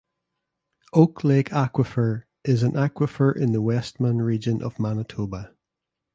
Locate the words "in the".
3.39-3.61